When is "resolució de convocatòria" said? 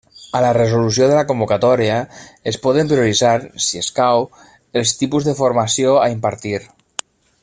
0.57-1.97